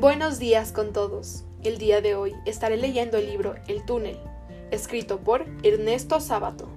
Buenos 0.00 0.38
días 0.38 0.70
con 0.70 0.92
todos. 0.92 1.42
El 1.64 1.78
día 1.78 2.00
de 2.00 2.14
hoy 2.14 2.32
estaré 2.46 2.76
leyendo 2.76 3.16
el 3.16 3.26
libro 3.26 3.56
El 3.66 3.84
túnel, 3.84 4.16
escrito 4.70 5.18
por 5.18 5.44
Ernesto 5.64 6.20
Sábato. 6.20 6.68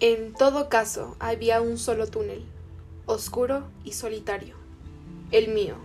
En 0.00 0.34
todo 0.36 0.68
caso, 0.68 1.14
había 1.20 1.60
un 1.60 1.78
solo 1.78 2.08
túnel, 2.08 2.44
oscuro 3.06 3.68
y 3.84 3.92
solitario, 3.92 4.56
el 5.30 5.46
mío. 5.54 5.76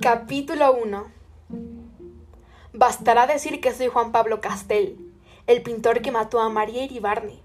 Capítulo 0.00 0.74
1 0.74 1.06
Bastará 2.72 3.26
decir 3.26 3.60
que 3.60 3.74
soy 3.74 3.88
Juan 3.88 4.12
Pablo 4.12 4.40
Castel, 4.40 4.96
el 5.48 5.62
pintor 5.62 6.02
que 6.02 6.12
mató 6.12 6.38
a 6.38 6.48
María 6.48 6.84
Iribarne. 6.84 7.42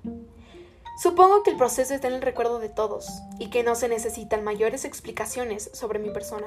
Supongo 1.02 1.42
que 1.42 1.50
el 1.50 1.58
proceso 1.58 1.96
está 1.96 2.10
en 2.10 2.14
el 2.14 2.22
recuerdo 2.22 2.60
de 2.60 2.70
todos 2.70 3.08
y 3.40 3.50
que 3.50 3.64
no 3.64 3.74
se 3.74 3.88
necesitan 3.88 4.44
mayores 4.44 4.86
explicaciones 4.86 5.72
sobre 5.74 5.98
mi 5.98 6.12
persona. 6.12 6.46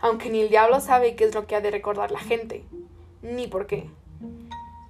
Aunque 0.00 0.28
ni 0.28 0.42
el 0.42 0.50
diablo 0.50 0.80
sabe 0.80 1.16
qué 1.16 1.24
es 1.24 1.34
lo 1.34 1.46
que 1.46 1.56
ha 1.56 1.62
de 1.62 1.70
recordar 1.70 2.10
la 2.10 2.20
gente, 2.20 2.66
ni 3.22 3.46
por 3.46 3.66
qué. 3.66 3.88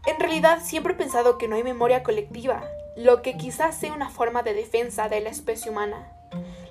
En 0.07 0.19
realidad 0.19 0.59
siempre 0.60 0.95
he 0.95 0.97
pensado 0.97 1.38
que 1.38 1.47
no 1.47 1.55
hay 1.55 1.62
memoria 1.62 2.02
colectiva, 2.02 2.65
lo 2.97 3.23
que 3.23 3.37
quizás 3.37 3.77
sea 3.77 3.93
una 3.93 4.10
forma 4.10 4.43
de 4.43 4.55
defensa 4.55 5.09
de 5.09 5.21
la 5.21 5.30
especie 5.30 5.71
humana. 5.71 6.10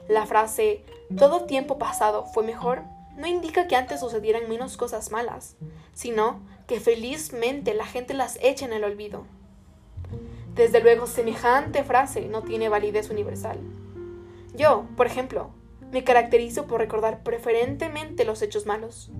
La 0.09 0.26
frase 0.26 0.84
todo 1.20 1.45
tiempo 1.45 1.78
pasado 1.78 2.25
fue 2.25 2.44
mejor 2.44 2.81
no 3.16 3.28
indica 3.28 3.67
que 3.67 3.75
antes 3.75 4.00
sucedieran 4.00 4.50
menos 4.50 4.75
cosas 4.75 5.11
malas, 5.11 5.56
sino 5.94 6.42
que 6.66 6.80
felizmente 6.80 7.75
la 7.75 7.86
gente 7.86 8.16
las 8.16 8.39
echa 8.42 8.66
en 8.66 8.73
el 8.73 8.84
olvido. 8.84 9.25
Desde 10.56 10.80
luego, 10.80 11.06
semejante 11.06 11.84
frase 11.84 12.28
no 12.28 12.42
tiene 12.42 12.69
validez 12.69 13.11
universal. 13.11 13.59
Yo, 14.56 14.88
por 14.97 15.06
ejemplo, 15.06 15.52
me 15.92 16.03
caracterizo 16.03 16.66
por 16.66 16.80
recordar 16.80 17.22
preferentemente 17.22 18.25
los 18.25 18.41
hechos 18.41 18.66
malos. 18.66 19.12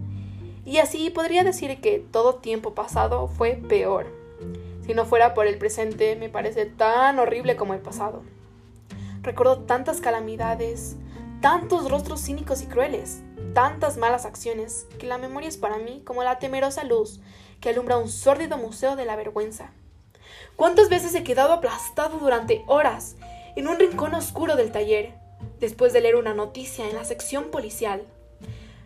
Y 0.66 0.78
así 0.78 1.12
podría 1.12 1.44
decir 1.44 1.82
que 1.82 2.00
todo 2.00 2.36
tiempo 2.36 2.74
pasado 2.74 3.28
fue 3.28 3.62
peor. 3.70 4.08
Si 4.88 4.96
no 4.96 5.06
fuera 5.06 5.36
por 5.36 5.46
el 5.46 5.60
presente, 5.60 6.16
me 6.16 6.30
parece 6.30 6.66
tan 6.66 7.20
horrible 7.20 7.56
como 7.56 7.76
el 7.76 7.80
pasado. 7.80 8.24
Recuerdo 9.22 9.60
tantas 9.60 10.00
calamidades, 10.00 10.96
tantos 11.42 11.90
rostros 11.92 12.22
cínicos 12.22 12.62
y 12.62 12.68
crueles, 12.68 13.22
tantas 13.54 13.98
malas 13.98 14.26
acciones, 14.26 14.88
que 14.98 15.08
la 15.08 15.18
memoria 15.18 15.50
es 15.50 15.58
para 15.58 15.78
mí 15.78 16.02
como 16.06 16.24
la 16.24 16.40
temerosa 16.40 16.84
luz 16.84 17.20
que 17.60 17.70
alumbra 17.70 17.98
un 17.98 18.10
sórdido 18.10 18.58
museo 18.58 18.96
de 18.96 19.06
la 19.06 19.16
vergüenza. 19.16 19.72
¿Cuántas 20.56 20.90
veces 20.90 21.14
he 21.16 21.24
quedado 21.24 21.54
aplastado 21.54 22.18
durante 22.18 22.64
horas 22.68 23.18
en 23.56 23.68
un 23.68 23.78
rincón 23.78 24.14
oscuro 24.14 24.56
del 24.56 24.72
taller, 24.72 25.14
después 25.60 25.92
de 25.92 26.02
leer 26.02 26.16
una 26.16 26.34
noticia 26.34 26.90
en 26.90 26.96
la 26.96 27.04
sección 27.04 27.46
policial? 27.52 28.04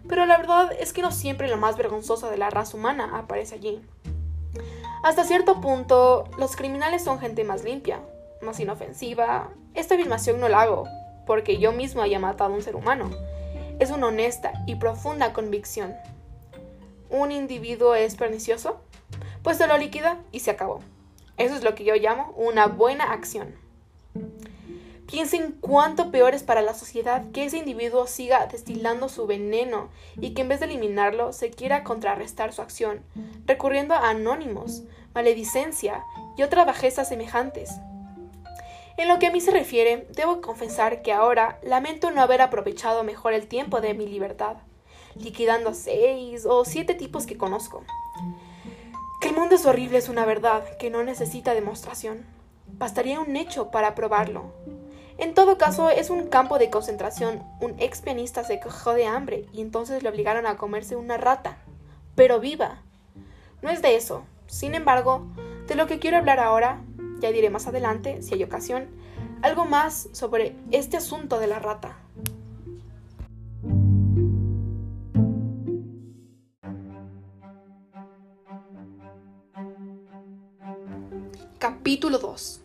Pero 0.07 0.25
la 0.25 0.37
verdad 0.37 0.71
es 0.79 0.93
que 0.93 1.01
no 1.01 1.11
siempre 1.11 1.47
lo 1.47 1.57
más 1.57 1.77
vergonzoso 1.77 2.29
de 2.29 2.37
la 2.37 2.49
raza 2.49 2.75
humana 2.75 3.11
aparece 3.17 3.55
allí. 3.55 3.81
Hasta 5.03 5.25
cierto 5.25 5.61
punto, 5.61 6.25
los 6.37 6.55
criminales 6.55 7.03
son 7.03 7.19
gente 7.19 7.43
más 7.43 7.63
limpia, 7.63 8.01
más 8.43 8.59
inofensiva, 8.59 9.49
esta 9.73 9.95
afirmación 9.95 10.39
no 10.39 10.49
la 10.49 10.61
hago 10.61 10.87
porque 11.25 11.57
yo 11.57 11.71
mismo 11.71 12.01
haya 12.01 12.19
matado 12.19 12.53
a 12.53 12.55
un 12.55 12.61
ser 12.61 12.75
humano. 12.75 13.09
Es 13.79 13.91
una 13.91 14.07
honesta 14.07 14.53
y 14.67 14.75
profunda 14.75 15.33
convicción. 15.33 15.95
¿Un 17.09 17.31
individuo 17.31 17.95
es 17.95 18.15
pernicioso? 18.15 18.81
Pues 19.41 19.57
se 19.57 19.67
lo 19.67 19.77
liquida 19.77 20.19
y 20.31 20.39
se 20.39 20.51
acabó. 20.51 20.79
Eso 21.37 21.55
es 21.55 21.63
lo 21.63 21.75
que 21.75 21.83
yo 21.83 21.95
llamo 21.95 22.33
una 22.35 22.67
buena 22.67 23.11
acción. 23.11 23.55
Piensen 25.07 25.55
cuánto 25.59 26.11
peor 26.11 26.33
es 26.33 26.43
para 26.43 26.61
la 26.61 26.73
sociedad 26.73 27.23
que 27.33 27.45
ese 27.45 27.57
individuo 27.57 28.07
siga 28.07 28.47
destilando 28.47 29.09
su 29.09 29.27
veneno 29.27 29.89
y 30.19 30.33
que 30.33 30.41
en 30.41 30.47
vez 30.47 30.59
de 30.59 30.65
eliminarlo 30.65 31.33
se 31.33 31.51
quiera 31.51 31.83
contrarrestar 31.83 32.51
su 32.51 32.61
acción, 32.61 33.01
recurriendo 33.45 33.93
a 33.93 34.09
anónimos, 34.09 34.83
maledicencia 35.13 36.03
y 36.35 36.43
otras 36.43 36.65
bajezas 36.65 37.09
semejantes. 37.09 37.71
En 38.95 39.07
lo 39.07 39.17
que 39.17 39.27
a 39.27 39.31
mí 39.31 39.41
se 39.41 39.51
refiere, 39.51 40.07
debo 40.11 40.39
confesar 40.41 41.01
que 41.01 41.13
ahora 41.13 41.59
lamento 41.63 42.11
no 42.11 42.21
haber 42.21 42.41
aprovechado 42.41 43.03
mejor 43.03 43.33
el 43.33 43.47
tiempo 43.47 43.81
de 43.81 43.95
mi 43.95 44.07
libertad, 44.07 44.57
liquidando 45.15 45.71
a 45.71 45.73
seis 45.73 46.45
o 46.45 46.63
siete 46.63 46.93
tipos 46.93 47.25
que 47.25 47.37
conozco. 47.37 47.83
Que 49.19 49.29
el 49.29 49.35
mundo 49.35 49.55
es 49.55 49.65
horrible 49.65 49.97
es 49.97 50.09
una 50.09 50.25
verdad 50.25 50.63
que 50.77 50.91
no 50.91 51.03
necesita 51.03 51.55
demostración. 51.55 52.25
Bastaría 52.67 53.19
un 53.19 53.35
hecho 53.35 53.71
para 53.71 53.95
probarlo. 53.95 54.53
En 55.17 55.33
todo 55.33 55.57
caso, 55.57 55.89
es 55.89 56.09
un 56.09 56.27
campo 56.27 56.59
de 56.59 56.69
concentración. 56.69 57.43
Un 57.61 57.75
ex 57.79 58.01
pianista 58.01 58.43
se 58.43 58.59
quejó 58.59 58.93
de 58.93 59.07
hambre 59.07 59.47
y 59.53 59.61
entonces 59.61 60.03
le 60.03 60.09
obligaron 60.09 60.45
a 60.45 60.57
comerse 60.57 60.95
una 60.95 61.17
rata, 61.17 61.57
pero 62.15 62.39
viva. 62.39 62.81
No 63.61 63.69
es 63.69 63.81
de 63.81 63.95
eso. 63.95 64.23
Sin 64.47 64.75
embargo, 64.75 65.25
de 65.67 65.75
lo 65.75 65.87
que 65.87 65.99
quiero 65.99 66.17
hablar 66.17 66.39
ahora 66.39 66.81
ya 67.23 67.31
diré 67.31 67.49
más 67.49 67.67
adelante, 67.67 68.21
si 68.21 68.33
hay 68.33 68.43
ocasión, 68.43 68.87
algo 69.41 69.63
más 69.63 70.09
sobre 70.11 70.57
este 70.71 70.97
asunto 70.97 71.39
de 71.39 71.47
la 71.47 71.57
rata. 71.57 71.97
Capítulo 81.59 82.19
2 82.19 82.61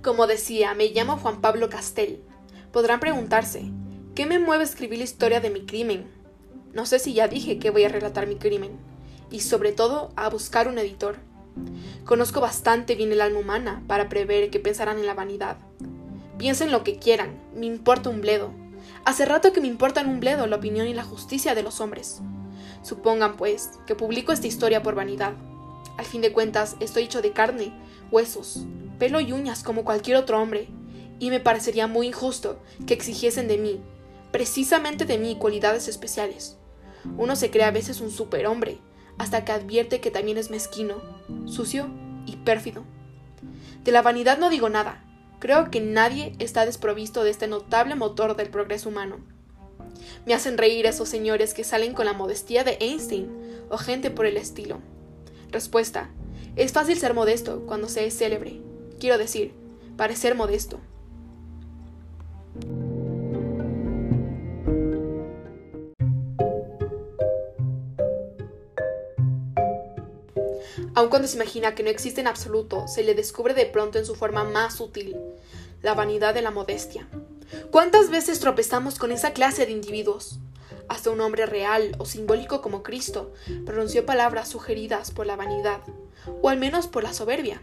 Como 0.00 0.28
decía, 0.28 0.74
me 0.74 0.90
llamo 0.90 1.16
Juan 1.16 1.40
Pablo 1.40 1.68
Castel. 1.68 2.22
Podrán 2.70 3.00
preguntarse, 3.00 3.64
¿qué 4.14 4.26
me 4.26 4.38
mueve 4.38 4.62
a 4.62 4.66
escribir 4.66 4.98
la 4.98 5.04
historia 5.04 5.40
de 5.40 5.50
mi 5.50 5.66
crimen? 5.66 6.06
No 6.72 6.86
sé 6.86 7.00
si 7.00 7.14
ya 7.14 7.26
dije 7.26 7.58
que 7.58 7.70
voy 7.70 7.82
a 7.82 7.88
relatar 7.88 8.28
mi 8.28 8.36
crimen 8.36 8.93
y 9.30 9.40
sobre 9.40 9.72
todo 9.72 10.12
a 10.16 10.28
buscar 10.28 10.68
un 10.68 10.78
editor. 10.78 11.16
Conozco 12.04 12.40
bastante 12.40 12.94
bien 12.94 13.12
el 13.12 13.20
alma 13.20 13.40
humana 13.40 13.82
para 13.86 14.08
prever 14.08 14.50
que 14.50 14.60
pensarán 14.60 14.98
en 14.98 15.06
la 15.06 15.14
vanidad. 15.14 15.56
Piensen 16.38 16.72
lo 16.72 16.84
que 16.84 16.98
quieran, 16.98 17.40
me 17.54 17.66
importa 17.66 18.10
un 18.10 18.20
bledo. 18.20 18.50
Hace 19.04 19.24
rato 19.24 19.52
que 19.52 19.60
me 19.60 19.68
importan 19.68 20.08
un 20.08 20.20
bledo 20.20 20.46
la 20.46 20.56
opinión 20.56 20.88
y 20.88 20.94
la 20.94 21.04
justicia 21.04 21.54
de 21.54 21.62
los 21.62 21.80
hombres. 21.80 22.20
Supongan, 22.82 23.36
pues, 23.36 23.70
que 23.86 23.94
publico 23.94 24.32
esta 24.32 24.46
historia 24.46 24.82
por 24.82 24.94
vanidad. 24.94 25.34
Al 25.96 26.04
fin 26.04 26.20
de 26.20 26.32
cuentas, 26.32 26.76
estoy 26.80 27.04
hecho 27.04 27.22
de 27.22 27.32
carne, 27.32 27.72
huesos, 28.10 28.64
pelo 28.98 29.20
y 29.20 29.32
uñas 29.32 29.62
como 29.62 29.84
cualquier 29.84 30.16
otro 30.16 30.40
hombre, 30.40 30.68
y 31.18 31.30
me 31.30 31.40
parecería 31.40 31.86
muy 31.86 32.08
injusto 32.08 32.58
que 32.86 32.94
exigiesen 32.94 33.48
de 33.48 33.58
mí, 33.58 33.80
precisamente 34.32 35.04
de 35.04 35.18
mí, 35.18 35.36
cualidades 35.38 35.88
especiales. 35.88 36.56
Uno 37.16 37.36
se 37.36 37.50
cree 37.50 37.64
a 37.64 37.70
veces 37.70 38.00
un 38.00 38.10
superhombre, 38.10 38.78
hasta 39.18 39.44
que 39.44 39.52
advierte 39.52 40.00
que 40.00 40.10
también 40.10 40.38
es 40.38 40.50
mezquino, 40.50 40.96
sucio 41.46 41.88
y 42.26 42.36
pérfido. 42.36 42.84
De 43.84 43.92
la 43.92 44.02
vanidad 44.02 44.38
no 44.38 44.50
digo 44.50 44.68
nada. 44.68 45.04
Creo 45.38 45.70
que 45.70 45.80
nadie 45.80 46.34
está 46.38 46.64
desprovisto 46.64 47.22
de 47.22 47.30
este 47.30 47.48
notable 47.48 47.94
motor 47.94 48.36
del 48.36 48.48
progreso 48.48 48.88
humano. 48.88 49.18
Me 50.26 50.34
hacen 50.34 50.56
reír 50.56 50.86
esos 50.86 51.08
señores 51.08 51.52
que 51.52 51.64
salen 51.64 51.92
con 51.92 52.06
la 52.06 52.14
modestia 52.14 52.64
de 52.64 52.78
Einstein 52.80 53.28
o 53.68 53.76
gente 53.76 54.10
por 54.10 54.26
el 54.26 54.36
estilo. 54.36 54.80
Respuesta. 55.50 56.10
Es 56.56 56.72
fácil 56.72 56.98
ser 56.98 57.14
modesto 57.14 57.66
cuando 57.66 57.88
se 57.88 58.06
es 58.06 58.16
célebre. 58.16 58.60
Quiero 58.98 59.18
decir, 59.18 59.52
parecer 59.96 60.34
modesto. 60.34 60.80
Aun 70.96 71.08
cuando 71.08 71.26
se 71.26 71.34
imagina 71.36 71.74
que 71.74 71.82
no 71.82 71.90
existe 71.90 72.20
en 72.20 72.28
absoluto, 72.28 72.86
se 72.86 73.02
le 73.02 73.14
descubre 73.14 73.52
de 73.52 73.66
pronto 73.66 73.98
en 73.98 74.06
su 74.06 74.14
forma 74.14 74.44
más 74.44 74.76
sutil, 74.76 75.16
la 75.82 75.94
vanidad 75.94 76.34
de 76.34 76.42
la 76.42 76.52
modestia. 76.52 77.08
¿Cuántas 77.72 78.10
veces 78.10 78.38
tropezamos 78.38 78.98
con 78.98 79.10
esa 79.10 79.32
clase 79.32 79.66
de 79.66 79.72
individuos? 79.72 80.38
Hasta 80.88 81.10
un 81.10 81.20
hombre 81.20 81.46
real 81.46 81.96
o 81.98 82.06
simbólico 82.06 82.62
como 82.62 82.84
Cristo 82.84 83.32
pronunció 83.66 84.06
palabras 84.06 84.48
sugeridas 84.48 85.10
por 85.10 85.26
la 85.26 85.34
vanidad, 85.34 85.80
o 86.42 86.48
al 86.48 86.58
menos 86.58 86.86
por 86.86 87.02
la 87.02 87.12
soberbia. 87.12 87.60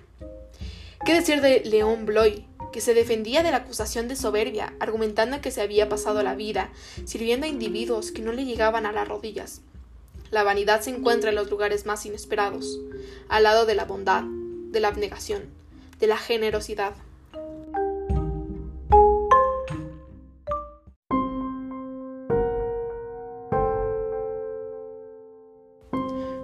¿Qué 1.06 1.13
decir 1.13 1.39
de 1.39 1.62
León 1.63 2.06
Bloy, 2.06 2.45
que 2.74 2.81
se 2.81 2.94
defendía 2.94 3.44
de 3.44 3.51
la 3.51 3.57
acusación 3.57 4.10
de 4.10 4.18
soberbia, 4.18 4.74
argumentando 4.81 5.39
que 5.39 5.51
se 5.51 5.62
había 5.62 5.88
pasado 5.88 6.22
la 6.22 6.36
vida 6.36 6.72
sirviendo 7.06 7.45
a 7.45 7.50
individuos 7.50 8.12
que 8.12 8.22
no 8.22 8.33
le 8.33 8.44
llegaban 8.44 8.86
a 8.86 8.92
las 8.92 9.07
rodillas? 9.07 9.62
La 10.31 10.44
vanidad 10.44 10.80
se 10.80 10.92
encuentra 10.92 11.30
en 11.30 11.36
mm. 11.36 11.39
los 11.39 11.51
lugares 11.51 11.86
más 11.86 12.06
inesperados, 12.06 12.80
al 13.28 13.44
lado 13.44 13.66
de 13.66 13.75
la 13.75 13.83
bondad, 13.83 14.24
de 14.24 14.80
la 14.80 14.88
abnegación, 14.88 15.50
de 16.00 16.07
la 16.07 16.18
generosidad. 16.18 16.94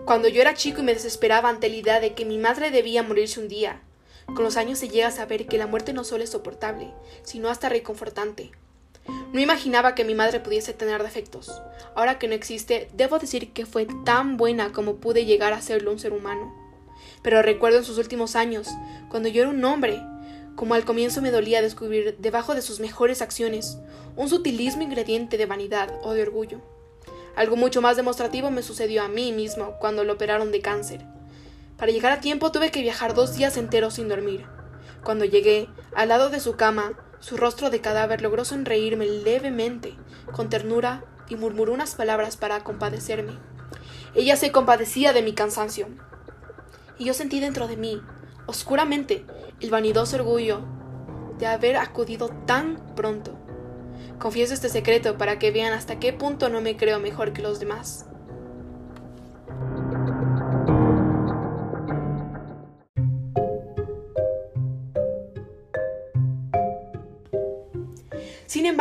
Cuando 0.06 0.28
yo 0.28 0.42
era 0.42 0.54
chico 0.54 0.82
y 0.82 0.84
me 0.84 0.94
desesperaba 0.94 1.48
ante 1.48 1.70
la 1.70 1.76
idea 1.76 2.00
de 2.02 2.14
que 2.14 2.26
mi 2.26 2.38
madre 2.38 2.72
debía 2.72 3.04
morirse 3.04 3.40
un 3.40 3.48
día, 3.48 3.82
con 4.26 4.44
los 4.44 4.58
años 4.58 4.80
se 4.80 4.90
llega 4.90 5.08
a 5.08 5.12
saber 5.12 5.48
que 5.48 5.58
la 5.58 5.68
muerte 5.68 5.94
no 5.94 6.04
solo 6.04 6.26
es 6.26 6.30
soportable, 6.32 6.94
sino 7.24 7.50
hasta 7.50 7.70
reconfortante, 7.70 8.52
no 9.34 9.42
imaginaba 9.42 9.94
que 9.94 10.06
mi 10.06 10.16
madre 10.16 10.40
pudiese 10.40 10.74
tener 10.74 11.04
defectos. 11.04 11.62
Ahora 11.96 12.18
que 12.18 12.28
no 12.28 12.34
existe, 12.34 12.90
debo 12.94 13.20
decir 13.20 13.52
que 13.52 13.66
fue 13.66 13.88
tan 14.06 14.38
buena 14.38 14.72
como 14.72 14.96
pude 14.96 15.26
llegar 15.26 15.54
a 15.54 15.62
serlo 15.62 15.92
un 15.92 16.00
ser 16.00 16.14
humano. 16.14 16.54
Pero 17.22 17.42
recuerdo 17.42 17.80
en 17.80 17.84
sus 17.84 17.98
últimos 17.98 18.36
años, 18.36 18.68
cuando 19.10 19.30
yo 19.30 19.42
era 19.42 19.52
un 19.52 19.64
hombre, 19.66 20.02
como 20.56 20.74
al 20.74 20.86
comienzo 20.86 21.22
me 21.22 21.32
dolía 21.32 21.62
descubrir 21.62 22.18
debajo 22.18 22.56
de 22.56 22.62
sus 22.62 22.80
mejores 22.80 23.22
acciones 23.22 23.78
un 24.16 24.30
sutilismo 24.30 24.82
ingrediente 24.82 25.38
de 25.38 25.46
vanidad 25.46 26.00
o 26.04 26.14
de 26.14 26.24
orgullo. 26.24 26.62
Algo 27.36 27.56
mucho 27.56 27.82
más 27.82 27.98
demostrativo 27.98 28.50
me 28.50 28.64
sucedió 28.64 29.04
a 29.04 29.08
mí 29.08 29.32
mismo 29.32 29.76
cuando 29.80 30.04
lo 30.04 30.14
operaron 30.14 30.52
de 30.52 30.62
cáncer. 30.62 31.06
Para 31.78 31.92
llegar 31.92 32.12
a 32.12 32.22
tiempo 32.22 32.52
tuve 32.52 32.72
que 32.72 32.82
viajar 32.82 33.14
dos 33.14 33.36
días 33.36 33.58
enteros 33.58 33.94
sin 33.94 34.10
dormir. 34.10 34.46
Cuando 35.04 35.26
llegué, 35.26 35.70
al 35.94 36.10
lado 36.10 36.32
de 36.32 36.40
su 36.40 36.56
cama, 36.56 36.98
su 37.20 37.38
rostro 37.38 37.70
de 37.70 37.82
cadáver 37.82 38.22
logró 38.22 38.46
sonreírme 38.46 39.06
levemente, 39.08 39.96
con 40.32 40.50
ternura, 40.50 41.04
y 41.30 41.36
murmuró 41.36 41.74
unas 41.74 41.96
palabras 41.96 42.38
para 42.38 42.64
compadecerme. 42.64 43.34
Ella 44.16 44.36
se 44.36 44.52
compadecía 44.52 45.14
de 45.14 45.22
mi 45.22 45.34
cansancio. 45.34 45.88
Y 46.98 47.06
yo 47.06 47.14
sentí 47.14 47.40
dentro 47.40 47.68
de 47.68 47.78
mí, 47.78 48.02
oscuramente, 48.46 49.26
el 49.60 49.70
vanidoso 49.70 50.16
orgullo 50.16 50.62
de 51.38 51.48
haber 51.48 51.78
acudido 51.78 52.30
tan 52.46 52.96
pronto. 52.96 53.38
Confieso 54.20 54.54
este 54.54 54.70
secreto 54.70 55.18
para 55.18 55.38
que 55.38 55.52
vean 55.52 55.74
hasta 55.74 56.00
qué 56.00 56.14
punto 56.14 56.50
no 56.50 56.62
me 56.62 56.78
creo 56.78 57.00
mejor 57.00 57.34
que 57.34 57.42
los 57.42 57.60
demás. 57.60 58.06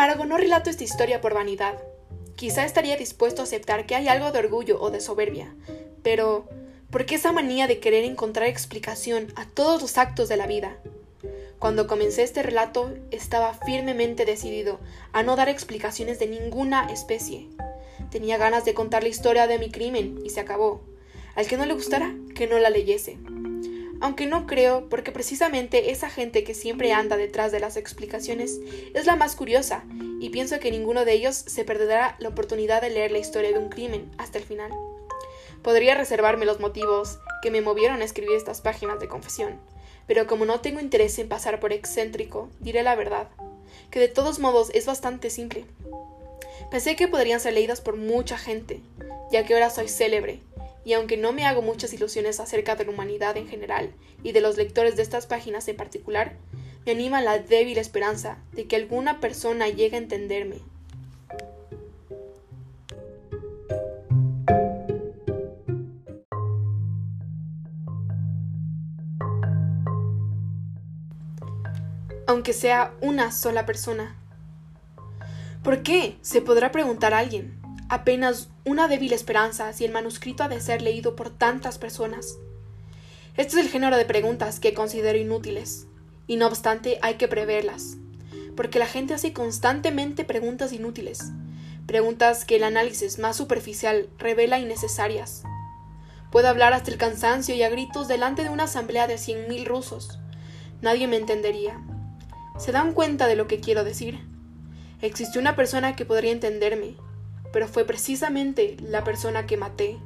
Embargo, 0.07 0.25
no 0.25 0.37
relato 0.37 0.71
esta 0.71 0.85
historia 0.85 1.21
por 1.21 1.35
vanidad. 1.35 1.83
Quizá 2.37 2.65
estaría 2.65 2.97
dispuesto 2.97 3.43
a 3.43 3.45
aceptar 3.45 3.87
que 3.87 3.97
hay 3.97 4.07
algo 4.07 4.31
de 4.31 4.39
orgullo 4.39 4.81
o 4.81 4.91
de 4.91 5.01
soberbia, 5.01 5.53
pero 6.05 6.49
¿por 6.91 7.07
qué 7.07 7.17
esa 7.17 7.33
manía 7.33 7.67
de 7.67 7.81
querer 7.81 8.05
encontrar 8.05 8.47
explicación 8.47 9.33
a 9.35 9.47
todos 9.47 9.83
los 9.83 9.99
actos 9.99 10.29
de 10.29 10.37
la 10.37 10.47
vida? 10.47 10.79
Cuando 11.59 11.89
comencé 11.89 12.23
este 12.23 12.45
relato 12.45 12.95
estaba 13.11 13.53
firmemente 13.55 14.25
decidido 14.25 14.79
a 15.13 15.25
no 15.25 15.35
dar 15.35 15.49
explicaciones 15.49 16.21
de 16.21 16.29
ninguna 16.29 16.87
especie. 16.93 17.49
Tenía 18.11 18.39
ganas 18.39 18.65
de 18.65 18.75
contar 18.75 19.03
la 19.03 19.09
historia 19.09 19.49
de 19.49 19.59
mi 19.59 19.73
crimen 19.73 20.21
y 20.25 20.31
se 20.31 20.39
acabó. 20.39 20.83
Al 21.35 21.49
que 21.49 21.57
no 21.57 21.67
le 21.67 21.75
gustara, 21.75 22.15
que 22.37 22.47
no 22.47 22.61
la 22.61 22.71
leyese. 22.71 23.19
Aunque 24.01 24.27
no 24.27 24.47
creo, 24.47 24.89
porque 24.89 25.13
precisamente 25.13 25.91
esa 25.91 26.11
gente 26.11 26.45
que 26.45 26.55
siempre 26.55 26.93
anda 26.93 27.17
detrás 27.17 27.53
de 27.53 27.61
las 27.61 27.77
explicaciones 27.77 28.59
es 28.95 29.07
la 29.07 29.17
más 29.17 29.37
curiosa, 29.37 29.85
y 30.21 30.31
pienso 30.31 30.61
que 30.61 30.71
ninguno 30.71 31.05
de 31.05 31.13
ellos 31.13 31.35
se 31.37 31.65
perderá 31.65 32.17
la 32.19 32.29
oportunidad 32.29 32.83
de 32.83 32.91
leer 32.91 33.11
la 33.11 33.19
historia 33.19 33.53
de 33.53 33.59
un 33.59 33.69
crimen 33.69 34.11
hasta 34.19 34.39
el 34.39 34.45
final. 34.45 34.71
Podría 35.63 35.95
reservarme 35.95 36.47
los 36.47 36.61
motivos 36.61 37.19
que 37.43 37.51
me 37.51 37.61
movieron 37.61 38.01
a 38.01 38.05
escribir 38.05 38.37
estas 38.37 38.61
páginas 38.61 39.01
de 39.01 39.09
confesión, 39.09 39.59
pero 40.07 40.27
como 40.27 40.45
no 40.45 40.61
tengo 40.61 40.81
interés 40.81 41.19
en 41.19 41.29
pasar 41.29 41.59
por 41.59 41.73
excéntrico, 41.73 42.51
diré 42.61 42.83
la 42.83 42.95
verdad, 42.95 43.29
que 43.91 43.99
de 43.99 44.09
todos 44.09 44.39
modos 44.39 44.71
es 44.75 44.87
bastante 44.87 45.31
simple. 45.31 45.65
Pensé 46.71 46.97
que 46.97 47.09
podrían 47.09 47.41
ser 47.41 47.55
leídas 47.55 47.81
por 47.81 47.97
mucha 47.97 48.39
gente, 48.39 48.81
ya 49.31 49.45
que 49.45 49.55
ahora 49.55 49.71
soy 49.71 49.89
célebre, 49.89 50.41
y 50.87 50.93
aunque 50.93 51.17
no 51.17 51.33
me 51.33 51.45
hago 51.45 51.63
muchas 51.63 51.93
ilusiones 51.93 52.39
acerca 52.39 52.77
de 52.77 52.85
la 52.85 52.93
humanidad 52.93 53.37
en 53.37 53.49
general 53.49 53.93
y 54.23 54.31
de 54.31 54.41
los 54.41 54.57
lectores 54.57 54.95
de 54.95 55.03
estas 55.03 55.27
páginas 55.27 55.67
en 55.67 55.77
particular, 55.77 56.37
me 56.87 56.93
anima 56.93 57.21
la 57.21 57.41
débil 57.41 57.77
esperanza 57.77 58.39
de 58.53 58.69
que 58.69 58.77
alguna 58.77 59.19
persona 59.19 59.69
llegue 59.69 59.97
a 59.97 59.99
entenderme 59.99 60.61
aunque 72.29 72.53
sea 72.53 72.95
una 73.01 73.33
sola 73.33 73.67
persona. 73.67 74.17
¿Por 75.63 75.83
qué? 75.83 76.17
se 76.23 76.43
podrá 76.43 76.71
preguntar 76.71 77.15
alguien. 77.15 77.56
Apenas 77.89 78.49
una 78.65 78.89
débil 78.89 79.13
esperanza 79.13 79.73
si 79.73 79.85
el 79.85 79.93
manuscrito 79.93 80.43
ha 80.43 80.49
de 80.49 80.61
ser 80.61 80.83
leído 80.83 81.15
por 81.15 81.31
tantas 81.31 81.79
personas. 81.79 82.37
Este 83.37 83.59
es 83.59 83.65
el 83.65 83.71
género 83.71 83.97
de 83.97 84.05
preguntas 84.05 84.59
que 84.59 84.75
considero 84.75 85.19
inútiles, 85.19 85.87
y 86.27 86.37
no 86.37 86.49
obstante 86.49 86.99
hay 87.03 87.15
que 87.15 87.29
preverlas, 87.29 87.97
porque 88.57 88.81
la 88.81 88.87
gente 88.87 89.15
hace 89.15 89.33
constantemente 89.33 90.25
preguntas 90.25 90.73
inútiles, 90.73 91.31
preguntas 91.87 92.45
que 92.45 92.57
el 92.57 92.65
análisis 92.65 93.21
más 93.21 93.37
superficial 93.37 94.09
revela 94.19 94.59
innecesarias. 94.59 95.45
Puedo 96.33 96.49
hablar 96.49 96.73
hasta 96.73 96.91
el 96.91 96.99
cansancio 96.99 97.55
y 97.55 97.63
a 97.63 97.69
gritos 97.69 98.09
delante 98.09 98.43
de 98.43 98.49
una 98.49 98.65
asamblea 98.65 99.07
de 99.07 99.17
cien 99.17 99.49
mil 99.49 99.65
rusos. 99.65 100.19
Nadie 100.83 101.07
me 101.07 101.17
entendería. 101.17 101.81
¿Se 102.59 102.73
dan 102.73 102.95
cuenta 102.95 103.29
de 103.29 103.37
lo 103.37 103.47
que 103.47 103.61
quiero 103.61 103.85
decir? 103.85 104.19
Existió 105.03 105.41
una 105.41 105.55
persona 105.55 105.95
que 105.95 106.05
podría 106.05 106.33
entenderme, 106.33 106.97
pero 107.57 107.69
fue 107.69 107.87
precisamente 107.87 108.77
la 108.83 109.03
persona 109.03 109.47
que 109.47 109.57
maté. 109.57 109.97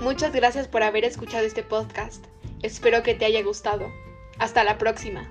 Muchas 0.00 0.32
gracias 0.32 0.68
por 0.68 0.84
haber 0.84 1.04
escuchado 1.04 1.44
este 1.44 1.64
podcast. 1.64 2.26
Espero 2.62 3.02
que 3.02 3.16
te 3.16 3.24
haya 3.24 3.42
gustado. 3.42 3.90
Hasta 4.38 4.62
la 4.62 4.78
próxima. 4.78 5.28